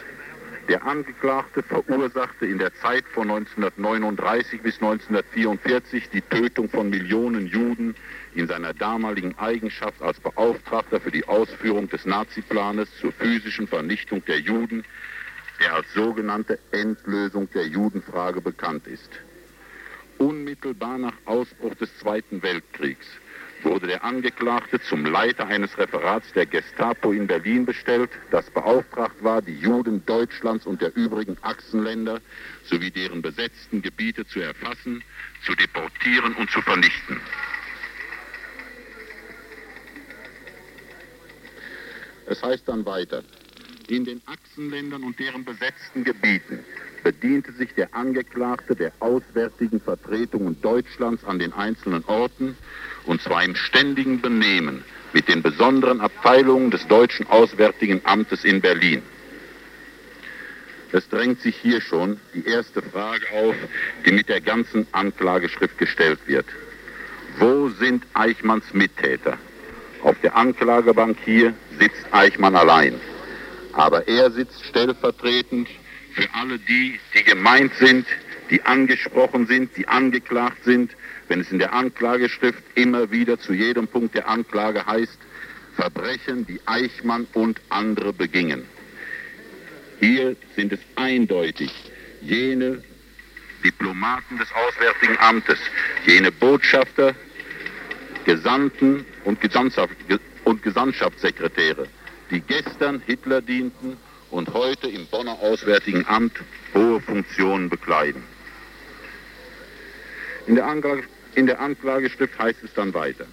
der 0.69 0.85
Angeklagte 0.85 1.63
verursachte 1.63 2.45
in 2.45 2.59
der 2.59 2.75
Zeit 2.75 3.05
von 3.15 3.31
1939 3.31 4.61
bis 4.61 4.75
1944 4.83 6.11
die 6.11 6.21
Tötung 6.21 6.69
von 6.69 6.91
Millionen 6.91 7.47
Juden 7.47 7.95
in 8.35 8.47
seiner 8.47 8.75
damaligen 8.75 9.35
Eigenschaft 9.39 10.03
als 10.03 10.21
Beauftragter 10.21 11.01
für 11.01 11.11
die 11.11 11.27
Ausführung 11.27 11.89
des 11.89 12.05
Naziplanes 12.05 12.89
zur 13.01 13.13
physischen 13.13 13.67
Vernichtung 13.67 14.23
der 14.27 14.41
Juden, 14.41 14.85
der 15.61 15.75
als 15.75 15.87
sogenannte 15.95 16.59
Endlösung 16.73 17.49
der 17.53 17.67
Judenfrage 17.67 18.43
bekannt 18.43 18.87
ist. 18.87 19.11
Unmittelbar 20.19 20.99
nach 20.99 21.15
Ausbruch 21.25 21.77
des 21.77 21.97
Zweiten 21.99 22.43
Weltkriegs 22.43 23.07
wurde 23.65 23.87
der 23.87 24.05
Angeklagte 24.05 24.81
zum 24.81 25.05
Leiter 25.05 25.47
eines 25.47 25.77
Referats 25.79 26.33
der 26.33 26.47
Gestapo 26.47 27.13
in 27.13 27.27
Berlin 27.27 27.67
bestellt, 27.67 28.11
das 28.31 28.49
beauftragt 28.51 29.23
war, 29.23 29.43
die 29.43 29.57
Juden 29.57 30.05
Deutschlands 30.07 30.67
und 30.67 30.81
der 30.81 30.95
übrigen 30.97 31.37
Achsenländer 31.43 32.21
sowie 32.65 32.91
deren 32.91 33.23
besetzten 33.23 33.83
Gebiete 33.83 34.27
zu 34.27 34.41
erfassen, 34.41 35.03
zu 35.45 35.55
deportieren 35.55 36.35
und 36.35 36.51
zu 36.51 36.61
vernichten. 36.63 37.21
Es 42.27 42.43
heißt 42.43 42.69
dann 42.69 42.85
weiter, 42.85 43.23
in 43.89 44.05
den 44.05 44.21
Achsenländern 44.27 45.03
und 45.03 45.19
deren 45.19 45.45
besetzten 45.45 46.05
Gebieten 46.05 46.65
bediente 47.03 47.53
sich 47.53 47.75
der 47.75 47.95
Angeklagte 47.95 48.75
der 48.75 48.93
auswärtigen 49.01 49.81
Vertretungen 49.81 50.61
Deutschlands 50.61 51.25
an 51.25 51.39
den 51.39 51.53
einzelnen 51.53 52.05
Orten, 52.07 52.57
und 53.07 53.23
zwar 53.23 53.45
im 53.45 53.55
ständigen 53.55 54.21
Benehmen 54.21 54.85
mit 55.13 55.29
den 55.29 55.43
besonderen 55.43 56.01
Abteilungen 56.01 56.71
des 56.71 56.87
Deutschen 56.87 57.27
Auswärtigen 57.29 58.01
Amtes 58.05 58.45
in 58.45 58.61
Berlin. 58.61 59.03
Es 60.93 61.09
drängt 61.09 61.41
sich 61.41 61.57
hier 61.57 61.81
schon 61.81 62.19
die 62.35 62.47
erste 62.47 62.81
Frage 62.81 63.27
auf, 63.33 63.55
die 64.07 64.13
mit 64.13 64.29
der 64.29 64.41
ganzen 64.41 64.87
Anklageschrift 64.93 65.77
gestellt 65.77 66.21
wird. 66.27 66.47
Wo 67.39 67.69
sind 67.69 68.05
Eichmanns 68.15 68.73
Mittäter? 68.73 69.37
Auf 70.03 70.17
der 70.23 70.35
Anklagebank 70.37 71.19
hier 71.25 71.53
sitzt 71.79 72.07
Eichmann 72.11 72.57
allein. 72.57 72.95
Aber 73.73 74.09
er 74.09 74.31
sitzt 74.31 74.65
stellvertretend 74.65 75.69
für 76.15 76.29
alle 76.35 76.59
die, 76.59 76.99
die 77.15 77.25
gemeint 77.25 77.73
sind, 77.75 78.07
die 78.51 78.63
angesprochen 78.63 79.47
sind, 79.47 79.77
die 79.77 79.87
angeklagt 79.89 80.65
sind, 80.65 80.97
wenn 81.29 81.41
es 81.41 81.53
in 81.53 81.59
der 81.59 81.73
Anklageschrift 81.73 82.63
immer 82.75 83.11
wieder 83.11 83.39
zu 83.39 83.53
jedem 83.53 83.87
Punkt 83.87 84.15
der 84.15 84.29
Anklage 84.29 84.85
heißt, 84.87 85.19
Verbrechen, 85.77 86.47
die 86.47 86.61
Eichmann 86.67 87.27
und 87.35 87.61
andere 87.69 88.13
begingen. 88.13 88.65
Hier 90.01 90.37
sind 90.57 90.73
es 90.73 90.81
eindeutig 90.97 91.71
jene 92.21 92.83
Diplomaten 93.65 94.39
des 94.39 94.49
Auswärtigen 94.53 95.17
Amtes, 95.19 95.59
jene 96.07 96.33
Botschafter, 96.33 97.15
Gesandten 98.25 99.05
und, 99.25 99.39
und 100.45 100.63
Gesandtschaftssekretäre, 100.63 101.87
die 102.31 102.41
gestern 102.41 103.03
Hitler 103.07 103.41
dienten 103.41 103.97
und 104.31 104.53
heute 104.53 104.89
im 104.89 105.07
Bonner 105.07 105.39
Auswärtigen 105.41 106.07
Amt 106.07 106.33
hohe 106.75 107.01
Funktionen 107.01 107.69
bekleiden. 107.69 108.23
In 110.47 110.55
der, 110.55 110.67
in 111.35 111.47
der 111.47 111.61
Anklageschrift 111.61 112.39
heißt 112.39 112.63
es 112.63 112.73
dann 112.75 112.95
weiter. 112.95 113.27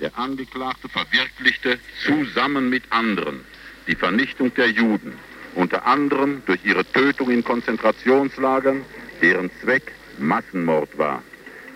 Der 0.00 0.16
Angeklagte 0.18 0.88
verwirklichte 0.88 1.78
zusammen 2.04 2.68
mit 2.68 2.84
anderen 2.90 3.40
die 3.86 3.94
Vernichtung 3.94 4.52
der 4.54 4.70
Juden, 4.70 5.14
unter 5.54 5.86
anderem 5.86 6.42
durch 6.46 6.60
ihre 6.64 6.84
Tötung 6.84 7.30
in 7.30 7.44
Konzentrationslagern, 7.44 8.84
deren 9.22 9.50
Zweck 9.62 9.92
Massenmord 10.18 10.96
war. 10.98 11.22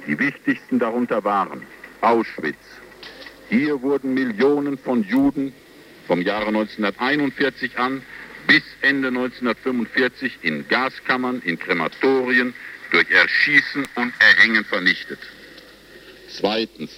Die 0.07 0.19
wichtigsten 0.19 0.79
darunter 0.79 1.23
waren 1.25 1.63
Auschwitz. 2.01 2.57
Hier 3.51 3.81
wurden 3.83 4.15
Millionen 4.15 4.79
von 4.79 5.03
Juden 5.05 5.53
vom 6.07 6.23
Jahre 6.23 6.49
1941 6.49 7.79
an 7.79 8.03
bis 8.49 8.63
Ende 8.81 9.09
1945 9.09 10.39
in 10.43 10.67
Gaskammern, 10.67 11.41
in 11.45 11.59
Krematorien, 11.59 12.55
durch 12.91 13.09
Erschießen 13.11 13.87
und 13.95 14.13
Erhängen 14.19 14.65
vernichtet. 14.65 15.21
Zweitens, 16.29 16.91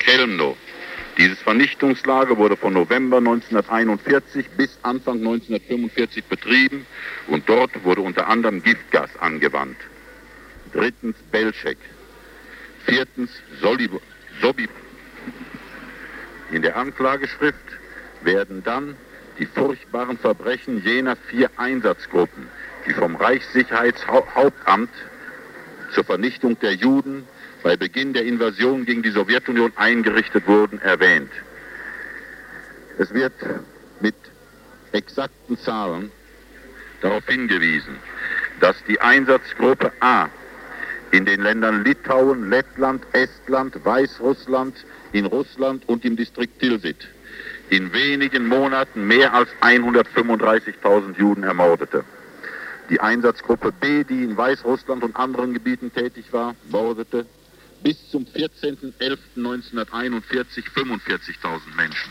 Kelmno. 0.00 0.56
Dieses 1.16 1.38
Vernichtungslager 1.40 2.36
wurde 2.36 2.56
von 2.56 2.72
November 2.72 3.18
1941 3.18 4.48
bis 4.56 4.78
Anfang 4.82 5.18
1945 5.18 6.24
betrieben 6.24 6.86
und 7.28 7.48
dort 7.48 7.84
wurde 7.84 8.00
unter 8.00 8.26
anderem 8.26 8.62
Giftgas 8.62 9.10
angewandt. 9.18 9.76
Drittens, 10.72 11.16
Belschek. 11.30 11.78
Viertens, 12.86 13.30
Solib 13.60 14.00
Sobi. 14.40 14.68
In 16.50 16.62
der 16.62 16.76
Anklageschrift 16.76 17.58
werden 18.22 18.64
dann 18.64 18.96
die 19.40 19.46
furchtbaren 19.46 20.18
Verbrechen 20.18 20.84
jener 20.84 21.16
vier 21.16 21.50
Einsatzgruppen, 21.56 22.46
die 22.86 22.92
vom 22.92 23.16
Reichssicherheitshauptamt 23.16 24.90
zur 25.92 26.04
Vernichtung 26.04 26.60
der 26.60 26.74
Juden 26.74 27.26
bei 27.62 27.76
Beginn 27.76 28.12
der 28.12 28.24
Invasion 28.24 28.84
gegen 28.84 29.02
die 29.02 29.10
Sowjetunion 29.10 29.72
eingerichtet 29.76 30.46
wurden, 30.46 30.78
erwähnt. 30.82 31.30
Es 32.98 33.12
wird 33.14 33.32
mit 34.00 34.14
exakten 34.92 35.58
Zahlen 35.58 36.10
darauf 37.00 37.26
hingewiesen, 37.26 37.96
dass 38.60 38.76
die 38.84 39.00
Einsatzgruppe 39.00 39.90
A 40.00 40.28
in 41.12 41.24
den 41.24 41.40
Ländern 41.40 41.82
Litauen, 41.82 42.50
Lettland, 42.50 43.02
Estland, 43.12 43.82
Weißrussland, 43.84 44.84
in 45.12 45.24
Russland 45.24 45.88
und 45.88 46.04
im 46.04 46.16
Distrikt 46.16 46.60
Tilsit 46.60 47.08
in 47.70 47.92
wenigen 47.92 48.48
Monaten 48.48 49.06
mehr 49.06 49.32
als 49.32 49.48
135.000 49.60 51.16
Juden 51.16 51.44
ermordete. 51.44 52.04
Die 52.90 53.00
Einsatzgruppe 53.00 53.72
B, 53.72 54.02
die 54.02 54.24
in 54.24 54.36
Weißrussland 54.36 55.04
und 55.04 55.14
anderen 55.14 55.54
Gebieten 55.54 55.92
tätig 55.92 56.32
war, 56.32 56.56
mordete 56.68 57.26
bis 57.82 58.10
zum 58.10 58.24
14.11.1941 58.24 60.64
45.000 60.74 61.76
Menschen. 61.76 62.10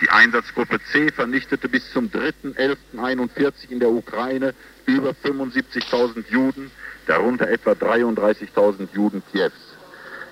Die 0.00 0.08
Einsatzgruppe 0.08 0.80
C 0.90 1.12
vernichtete 1.12 1.68
bis 1.68 1.92
zum 1.92 2.08
3.11.41 2.08 3.68
in 3.68 3.80
der 3.80 3.90
Ukraine 3.90 4.54
über 4.86 5.10
75.000 5.10 6.24
Juden, 6.30 6.70
darunter 7.06 7.46
etwa 7.48 7.72
33.000 7.72 8.88
Juden 8.94 9.22
Kiews. 9.30 9.52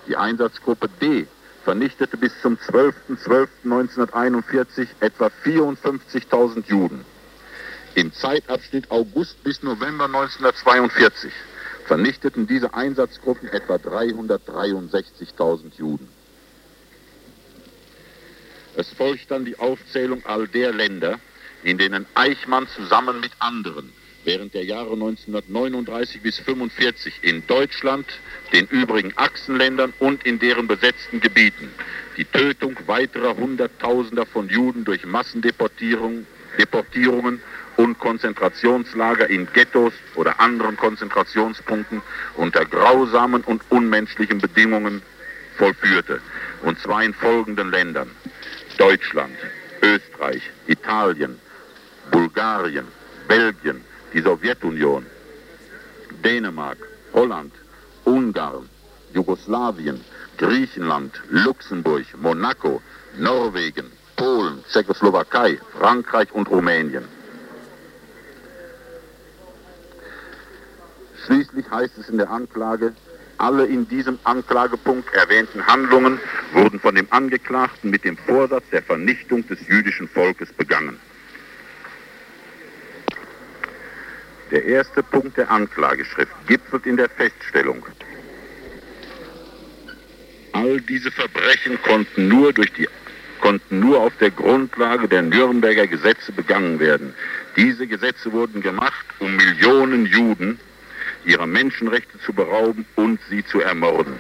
Die 0.09 0.17
Einsatzgruppe 0.17 0.89
D 1.01 1.27
vernichtete 1.67 2.17
bis 2.17 2.33
zum 2.43 2.57
12.12.1941 2.59 4.87
etwa 5.01 5.33
54.000 5.45 6.69
Juden. 6.69 7.05
Im 7.97 8.13
Zeitabschnitt 8.13 8.89
August 8.93 9.43
bis 9.43 9.65
November 9.65 10.05
1942 10.05 11.33
vernichteten 11.87 12.47
diese 12.47 12.73
Einsatzgruppen 12.73 13.49
etwa 13.49 13.75
363.000 13.75 15.77
Juden. 15.77 16.09
Es 18.77 18.89
folgt 18.91 19.33
dann 19.33 19.45
die 19.45 19.59
Aufzählung 19.59 20.25
all 20.25 20.47
der 20.47 20.73
Länder, 20.73 21.19
in 21.65 21.79
denen 21.79 22.07
Eichmann 22.15 22.69
zusammen 22.69 23.19
mit 23.19 23.33
anderen 23.41 23.93
während 24.26 24.52
der 24.52 24.64
Jahre 24.64 24.92
1939 24.92 26.21
bis 26.21 26.40
1945 26.40 27.21
in 27.23 27.47
Deutschland, 27.47 28.06
den 28.52 28.66
übrigen 28.66 29.12
Achsenländern 29.16 29.95
und 29.99 30.26
in 30.26 30.38
deren 30.38 30.66
besetzten 30.66 31.21
Gebieten 31.21 31.71
die 32.18 32.25
Tötung 32.25 32.76
weiterer 32.87 33.37
Hunderttausender 33.37 34.26
von 34.26 34.49
Juden 34.49 34.85
durch 34.85 35.06
Massendeportierungen 35.06 36.26
Deportierungen 36.59 37.40
und 37.76 37.99
Konzentrationslager 37.99 39.28
in 39.28 39.47
Ghettos 39.52 39.92
oder 40.14 40.40
anderen 40.40 40.76
Konzentrationspunkten 40.76 42.02
unter 42.37 42.64
grausamen 42.64 43.42
und 43.42 43.62
unmenschlichen 43.68 44.38
Bedingungen 44.38 45.02
vollführte. 45.59 46.21
Und 46.62 46.78
zwar 46.80 47.04
in 47.04 47.14
folgenden 47.14 47.71
Ländern. 47.71 48.11
Deutschland, 48.78 49.37
Österreich, 49.83 50.42
Italien, 50.66 51.38
Bulgarien, 52.11 52.87
Belgien, 53.28 53.83
die 54.13 54.21
Sowjetunion, 54.21 55.07
Dänemark, 56.25 56.79
Holland, 57.13 57.53
Ungarn, 58.05 58.69
Jugoslawien, 59.13 60.01
Griechenland, 60.39 61.13
Luxemburg, 61.31 62.05
Monaco, 62.21 62.83
Norwegen, 63.19 63.91
Polen, 64.17 64.65
Tschechoslowakei, 64.71 65.59
Frankreich 65.79 66.33
und 66.33 66.49
Rumänien. 66.51 67.05
Schließlich 71.25 71.69
heißt 71.71 71.99
es 71.99 72.09
in 72.09 72.19
der 72.19 72.31
Anklage, 72.31 72.93
alle 73.39 73.67
in 73.67 73.87
diesem 73.89 74.19
Anklagepunkt 74.25 75.13
erwähnten 75.13 75.67
Handlungen 75.67 76.19
wurden 76.53 76.81
von 76.81 76.95
dem 76.95 77.07
Angeklagten 77.11 77.91
mit 77.91 78.05
dem 78.05 78.17
Vorsatz 78.17 78.65
der 78.73 78.83
Vernichtung 78.83 79.47
des 79.47 79.59
jüdischen 79.69 80.09
Volkes 80.09 80.53
begangen. 80.53 80.99
Der 84.50 84.65
erste 84.65 85.03
Punkt 85.03 85.37
der 85.37 85.50
Anklageschrift 85.50 86.33
gipfelt 86.47 86.87
in 86.87 86.97
der 86.97 87.09
Feststellung, 87.09 87.85
all 90.53 90.81
diese 90.81 91.11
Verbrechen 91.11 91.81
konnten 91.83 92.29
nur, 92.29 92.53
durch 92.53 92.73
die, 92.73 92.88
konnten 93.41 93.81
nur 93.81 94.00
auf 94.00 94.17
der 94.19 94.31
Grundlage 94.31 95.09
der 95.09 95.23
Nürnberger 95.23 95.87
Gesetze 95.87 96.33
begangen 96.33 96.79
werden. 96.81 97.15
Diese 97.57 97.87
Gesetze 97.87 98.33
wurden 98.33 98.62
gemacht, 98.62 99.07
um 99.19 99.37
Millionen 99.37 100.07
Juden 100.07 100.59
ihrer 101.25 101.47
Menschenrechte 101.47 102.19
zu 102.21 102.33
berauben 102.33 102.87
und 102.95 103.21
sie 103.29 103.45
zu 103.45 103.61
ermorden. 103.61 104.15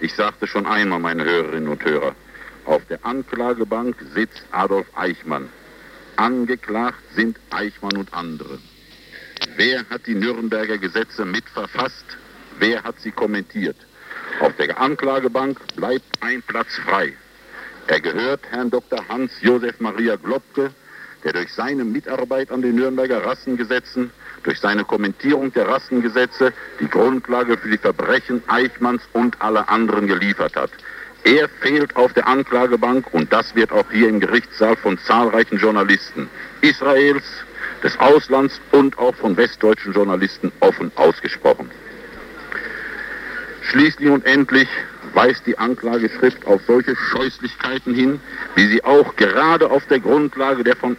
Ich 0.00 0.14
sagte 0.14 0.46
schon 0.46 0.66
einmal, 0.66 0.98
meine 0.98 1.24
Hörerinnen 1.24 1.68
und 1.68 1.84
Hörer, 1.84 2.14
auf 2.64 2.82
der 2.88 2.98
Anklagebank 3.04 3.96
sitzt 4.14 4.44
Adolf 4.50 4.86
Eichmann. 4.94 5.48
Angeklagt 6.16 7.02
sind 7.14 7.38
Eichmann 7.50 7.96
und 7.96 8.12
andere. 8.14 8.58
Wer 9.56 9.88
hat 9.90 10.06
die 10.06 10.14
Nürnberger 10.14 10.78
Gesetze 10.78 11.24
mitverfasst? 11.24 12.16
Wer 12.58 12.82
hat 12.82 12.98
sie 13.00 13.10
kommentiert? 13.10 13.76
Auf 14.40 14.54
der 14.56 14.78
Anklagebank 14.78 15.58
bleibt 15.76 16.06
ein 16.20 16.42
Platz 16.42 16.74
frei. 16.84 17.12
Er 17.86 18.00
gehört 18.00 18.40
Herrn 18.50 18.70
Dr. 18.70 19.06
Hans-Josef 19.08 19.78
Maria 19.78 20.16
Globke, 20.16 20.70
der 21.22 21.32
durch 21.32 21.52
seine 21.52 21.84
Mitarbeit 21.84 22.50
an 22.50 22.62
den 22.62 22.76
Nürnberger 22.76 23.24
Rassengesetzen 23.24 24.10
durch 24.42 24.60
seine 24.60 24.84
Kommentierung 24.84 25.52
der 25.52 25.68
Rassengesetze 25.68 26.52
die 26.80 26.88
Grundlage 26.88 27.58
für 27.58 27.68
die 27.68 27.78
Verbrechen 27.78 28.42
Eichmanns 28.46 29.02
und 29.12 29.40
aller 29.42 29.68
anderen 29.68 30.06
geliefert 30.06 30.56
hat. 30.56 30.70
Er 31.26 31.48
fehlt 31.48 31.96
auf 31.96 32.12
der 32.12 32.28
Anklagebank 32.28 33.12
und 33.12 33.32
das 33.32 33.52
wird 33.56 33.72
auch 33.72 33.90
hier 33.90 34.08
im 34.08 34.20
Gerichtssaal 34.20 34.76
von 34.76 34.96
zahlreichen 34.96 35.58
Journalisten 35.58 36.30
Israels, 36.60 37.24
des 37.82 37.98
Auslands 37.98 38.60
und 38.70 38.96
auch 38.96 39.14
von 39.16 39.36
westdeutschen 39.36 39.92
Journalisten 39.92 40.52
offen 40.60 40.92
ausgesprochen. 40.94 41.68
Schließlich 43.62 44.08
und 44.08 44.24
endlich 44.24 44.68
weist 45.14 45.44
die 45.46 45.58
Anklageschrift 45.58 46.46
auf 46.46 46.60
solche 46.64 46.94
Scheußlichkeiten 46.94 47.92
hin, 47.92 48.20
wie 48.54 48.68
sie 48.68 48.84
auch 48.84 49.16
gerade 49.16 49.68
auf 49.68 49.84
der 49.86 49.98
Grundlage 49.98 50.62
der 50.62 50.76
von 50.76 50.96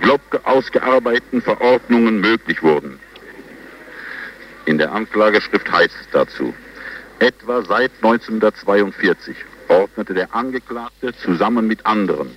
Globke 0.00 0.40
ausgearbeiteten 0.44 1.42
Verordnungen 1.42 2.22
möglich 2.22 2.62
wurden. 2.62 2.98
In 4.64 4.78
der 4.78 4.92
Anklageschrift 4.92 5.70
heißt 5.70 5.94
es 6.00 6.08
dazu, 6.12 6.54
etwa 7.18 7.62
seit 7.62 7.90
1942 8.02 9.36
ordnete 9.96 10.12
der 10.12 10.34
Angeklagte 10.34 11.14
zusammen 11.16 11.66
mit 11.66 11.86
anderen, 11.86 12.28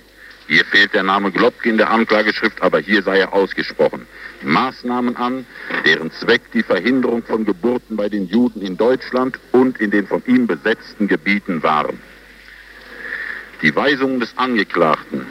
hier 0.46 0.64
fehlt 0.64 0.94
der 0.94 1.02
Name 1.02 1.30
Globke 1.30 1.68
in 1.68 1.76
der 1.76 1.90
Anklageschrift, 1.90 2.62
aber 2.62 2.78
hier 2.78 3.02
sei 3.02 3.18
er 3.18 3.34
ausgesprochen, 3.34 4.06
Maßnahmen 4.42 5.14
an, 5.16 5.44
deren 5.84 6.10
Zweck 6.10 6.40
die 6.54 6.62
Verhinderung 6.62 7.22
von 7.22 7.44
Geburten 7.44 7.96
bei 7.96 8.08
den 8.08 8.26
Juden 8.26 8.62
in 8.62 8.78
Deutschland 8.78 9.38
und 9.52 9.78
in 9.78 9.90
den 9.90 10.06
von 10.06 10.22
ihm 10.26 10.46
besetzten 10.46 11.06
Gebieten 11.06 11.62
waren. 11.62 12.00
Die 13.60 13.76
Weisungen 13.76 14.20
des 14.20 14.36
Angeklagten 14.38 15.26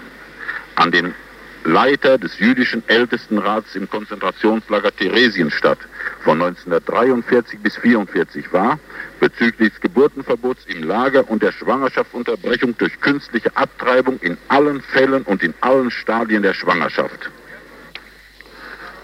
an 0.75 0.91
den 0.91 1.15
Leiter 1.63 2.19
des 2.19 2.37
jüdischen 2.37 2.87
Ältestenrats 2.87 3.75
im 3.75 3.89
Konzentrationslager 3.89 4.95
Theresienstadt 4.95 5.79
von 6.23 6.41
1943 6.41 7.59
bis 7.59 7.75
1944 7.77 8.51
war, 8.51 8.79
bezüglich 9.19 9.71
des 9.71 9.81
Geburtenverbots 9.81 10.65
im 10.67 10.83
Lager 10.83 11.29
und 11.29 11.41
der 11.41 11.51
Schwangerschaftsunterbrechung 11.51 12.77
durch 12.77 12.99
künstliche 13.01 13.55
Abtreibung 13.55 14.19
in 14.19 14.37
allen 14.47 14.81
Fällen 14.81 15.23
und 15.23 15.43
in 15.43 15.53
allen 15.61 15.91
Stadien 15.91 16.43
der 16.43 16.53
Schwangerschaft. 16.53 17.29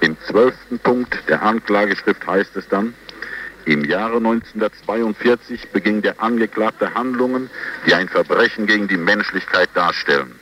Im 0.02 0.18
zwölften 0.28 0.78
Punkt 0.80 1.18
der 1.30 1.42
Anklageschrift 1.42 2.26
heißt 2.28 2.56
es 2.58 2.68
dann, 2.68 2.94
im 3.66 3.84
Jahre 3.84 4.18
1942 4.18 5.70
beging 5.70 6.04
der 6.04 6.22
Angeklagte 6.22 6.94
Handlungen, 6.94 7.50
die 7.88 7.96
ein 7.96 8.08
Verbrechen 8.08 8.68
gegen 8.68 8.88
die 8.88 8.98
Menschlichkeit 8.98 9.70
darstellen, 9.74 10.36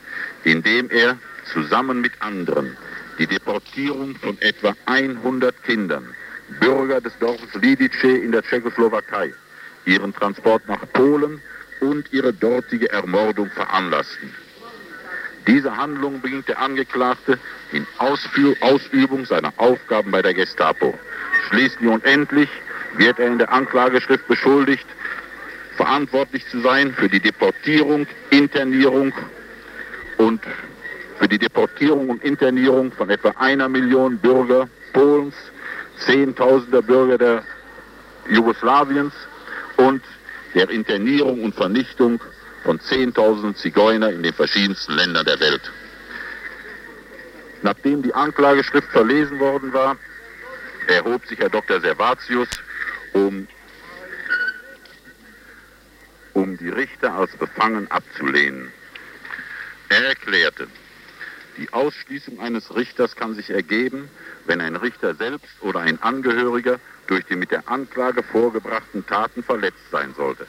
indem 0.44 0.90
er 0.90 1.18
zusammen 1.54 2.02
mit 2.02 2.12
anderen 2.20 2.76
die 3.20 3.28
Deportierung 3.28 4.16
von 4.16 4.38
etwa 4.42 4.76
100 4.86 5.64
Kindern, 5.64 6.14
Bürger 6.60 7.02
des 7.02 7.18
Dorfes 7.20 7.54
Lidice 7.62 8.18
in 8.18 8.32
der 8.32 8.44
Tschechoslowakei, 8.44 9.34
ihren 9.86 10.14
Transport 10.14 10.68
nach 10.68 10.82
Polen 10.94 11.42
und 11.82 12.12
ihre 12.12 12.34
dortige 12.34 12.92
Ermordung 12.92 13.50
veranlassten. 13.52 14.34
Diese 15.48 15.76
Handlung 15.76 16.22
bringt 16.22 16.48
der 16.48 16.60
Angeklagte 16.60 17.38
in 17.72 17.86
Ausführ 17.98 18.56
Ausübung 18.62 19.26
seiner 19.26 19.52
Aufgaben 19.58 20.12
bei 20.12 20.22
der 20.22 20.34
Gestapo. 20.34 20.98
Schließlich 21.50 21.90
und 21.90 22.06
endlich 22.06 22.50
wird 22.98 23.20
er 23.20 23.28
in 23.28 23.38
der 23.38 23.52
Anklageschrift 23.52 24.28
beschuldigt, 24.28 24.86
verantwortlich 25.76 26.48
zu 26.48 26.62
sein 26.62 26.94
für 26.94 27.10
die 27.10 27.20
Deportierung, 27.20 28.08
Internierung 28.30 29.12
und 30.18 30.42
für 31.20 31.28
die 31.28 31.40
Deportierung 31.40 32.10
und 32.10 32.24
Internierung 32.24 32.92
von 32.92 33.10
etwa 33.10 33.30
einer 33.32 33.68
Million 33.68 34.18
Bürger 34.18 34.70
Polens, 34.94 35.36
Zehntausender 36.06 36.82
Bürger 36.82 37.18
der 37.18 37.44
Jugoslawiens 38.30 39.14
und 39.78 40.02
der 40.54 40.70
Internierung 40.70 41.44
und 41.44 41.56
Vernichtung 41.56 42.22
von 42.64 42.80
Zehntausenden 42.80 43.56
Zigeuner 43.56 44.10
in 44.10 44.24
den 44.24 44.34
verschiedensten 44.34 44.94
Ländern 44.94 45.26
der 45.26 45.40
Welt. 45.40 45.72
Nachdem 47.62 48.02
die 48.02 48.14
Anklageschrift 48.14 48.90
verlesen 48.90 49.40
worden 49.40 49.74
war, 49.74 49.98
erhob 50.88 51.26
sich 51.26 51.40
Herr 51.40 51.50
Dr. 51.50 51.80
Servatius, 51.80 52.50
um, 53.14 53.48
um 56.34 56.58
die 56.58 56.70
Richter 56.70 57.14
als 57.14 57.32
befangen 57.38 57.90
abzulehnen. 57.90 58.72
Er 59.90 60.08
erklärte, 60.08 60.68
die 61.58 61.72
Ausschließung 61.72 62.40
eines 62.40 62.76
Richters 62.76 63.16
kann 63.16 63.36
sich 63.36 63.50
ergeben, 63.50 64.10
wenn 64.46 64.62
ein 64.62 64.76
Richter 64.76 65.16
selbst 65.16 65.62
oder 65.62 65.82
ein 65.82 66.02
Angehöriger 66.02 66.80
durch 67.08 67.26
die 67.26 67.36
mit 67.36 67.52
der 67.52 67.68
Anklage 67.68 68.24
vorgebrachten 68.24 69.06
Taten 69.06 69.44
verletzt 69.44 69.92
sein 69.92 70.14
sollte. 70.16 70.48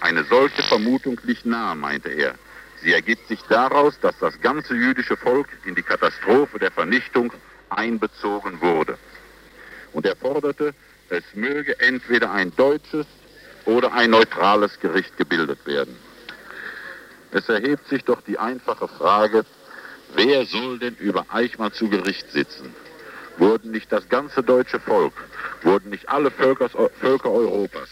Eine 0.00 0.24
solche 0.24 0.62
Vermutung 0.62 1.20
liegt 1.24 1.44
nahe, 1.44 1.74
meinte 1.74 2.08
er. 2.08 2.34
Sie 2.82 2.92
ergibt 2.92 3.26
sich 3.26 3.40
daraus, 3.48 3.98
dass 4.00 4.16
das 4.18 4.40
ganze 4.40 4.74
jüdische 4.74 5.16
Volk 5.16 5.48
in 5.64 5.74
die 5.74 5.82
Katastrophe 5.82 6.58
der 6.58 6.70
Vernichtung 6.70 7.32
einbezogen 7.70 8.60
wurde. 8.60 8.96
Und 9.92 10.06
er 10.06 10.16
forderte, 10.16 10.74
es 11.08 11.24
möge 11.34 11.78
entweder 11.80 12.30
ein 12.30 12.54
deutsches 12.54 13.06
oder 13.64 13.92
ein 13.92 14.10
neutrales 14.10 14.78
Gericht 14.80 15.16
gebildet 15.16 15.66
werden. 15.66 15.96
Es 17.32 17.48
erhebt 17.48 17.88
sich 17.88 18.04
doch 18.04 18.22
die 18.22 18.38
einfache 18.38 18.88
Frage, 18.88 19.44
Wer 20.14 20.46
soll 20.46 20.78
denn 20.78 20.96
über 20.96 21.26
Eichmann 21.28 21.72
zu 21.72 21.88
Gericht 21.88 22.30
sitzen? 22.30 22.74
Wurden 23.36 23.70
nicht 23.70 23.92
das 23.92 24.08
ganze 24.08 24.42
deutsche 24.42 24.80
Volk, 24.80 25.12
wurden 25.62 25.90
nicht 25.90 26.08
alle 26.08 26.30
Völker, 26.30 26.68
Völker 26.68 27.30
Europas 27.30 27.88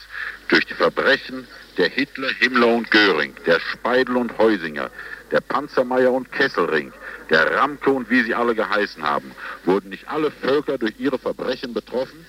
durch 0.49 0.67
die 0.67 0.75
Verbrechen 0.75 1.47
der 1.77 1.89
Hitler, 1.89 2.29
Himmler 2.41 2.69
und 2.69 2.91
Göring, 2.91 3.35
der 3.45 3.61
Speidel 3.61 4.17
und 4.17 4.37
Heusinger, 4.39 4.91
der 5.31 5.41
Panzermeier 5.41 6.13
und 6.13 6.33
Kesselring, 6.33 6.93
der 7.31 7.55
Ramke 7.57 7.91
und 7.91 8.11
wie 8.11 8.23
sie 8.23 8.35
alle 8.35 8.55
geheißen 8.55 9.03
haben, 9.03 9.33
wurden 9.65 9.91
nicht 9.91 10.09
alle 10.09 10.31
Völker 10.31 10.79
durch 10.79 10.95
ihre 10.99 11.19
Verbrechen 11.19 11.75
betroffen? 11.75 12.25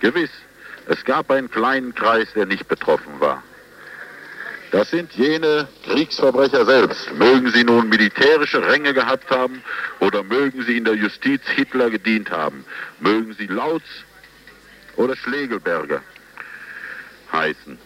Gewiss, 0.00 0.30
es 0.86 1.04
gab 1.04 1.30
einen 1.30 1.50
kleinen 1.50 1.94
Kreis, 1.94 2.28
der 2.34 2.46
nicht 2.46 2.68
betroffen 2.68 3.20
war. 3.20 3.42
Das 4.74 4.90
sind 4.90 5.10
jene 5.12 5.68
Kriegsverbrecher 5.84 6.66
selbst. 6.66 7.14
Mögen 7.14 7.48
sie 7.52 7.62
nun 7.62 7.88
militärische 7.88 8.60
Ränge 8.60 8.92
gehabt 8.92 9.30
haben 9.30 9.62
oder 10.00 10.24
mögen 10.24 10.64
sie 10.64 10.76
in 10.76 10.84
der 10.84 10.94
Justiz 10.94 11.42
Hitler 11.54 11.90
gedient 11.90 12.32
haben. 12.32 12.64
Mögen 12.98 13.36
sie 13.38 13.46
Lautz 13.46 13.84
oder 14.96 15.14
Schlegelberger 15.14 16.02
heißen. 17.30 17.78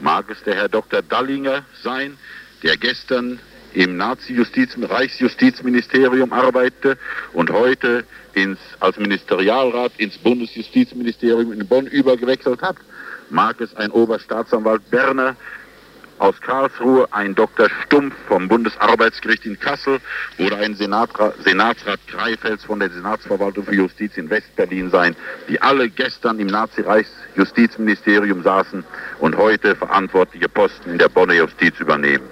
Mag 0.00 0.28
es 0.28 0.42
der 0.42 0.56
Herr 0.56 0.68
Dr. 0.68 1.00
Dallinger 1.00 1.64
sein, 1.82 2.18
der 2.62 2.76
gestern 2.76 3.40
im 3.72 3.96
Nazi-Reichsjustizministerium 3.96 6.30
arbeitete 6.30 6.98
und 7.32 7.50
heute 7.52 8.04
ins, 8.34 8.58
als 8.80 8.98
Ministerialrat 8.98 9.92
ins 9.96 10.18
Bundesjustizministerium 10.18 11.54
in 11.54 11.66
Bonn 11.66 11.86
übergewechselt 11.86 12.60
hat. 12.60 12.76
Mag 13.30 13.62
es 13.62 13.74
ein 13.76 13.90
Oberstaatsanwalt 13.90 14.90
Berner 14.90 15.36
aus 16.18 16.40
Karlsruhe, 16.40 17.06
ein 17.10 17.34
Dr. 17.34 17.68
Stumpf 17.84 18.14
vom 18.28 18.48
Bundesarbeitsgericht 18.48 19.44
in 19.46 19.58
Kassel 19.58 19.98
oder 20.38 20.58
ein 20.58 20.74
Senatra, 20.74 21.32
Senatsrat 21.44 22.00
Kreifels 22.06 22.64
von 22.64 22.80
der 22.80 22.90
Senatsverwaltung 22.90 23.64
für 23.64 23.74
Justiz 23.74 24.16
in 24.16 24.30
Westberlin 24.30 24.90
sein, 24.90 25.16
die 25.48 25.60
alle 25.60 25.88
gestern 25.88 26.38
im 26.38 26.48
Nazireichsjustizministerium 26.48 28.42
saßen 28.42 28.84
und 29.20 29.36
heute 29.36 29.76
verantwortliche 29.76 30.48
Posten 30.48 30.90
in 30.90 30.98
der 30.98 31.08
Bonner 31.08 31.34
Justiz 31.34 31.78
übernehmen. 31.80 32.24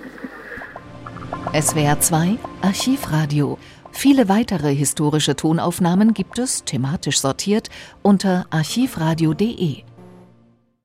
SWR 1.52 2.00
2 2.00 2.38
Archivradio. 2.62 3.58
Viele 3.92 4.28
weitere 4.28 4.74
historische 4.74 5.36
Tonaufnahmen 5.36 6.14
gibt 6.14 6.38
es, 6.38 6.64
thematisch 6.64 7.20
sortiert, 7.20 7.68
unter 8.00 8.46
archivradio.de. 8.50 9.82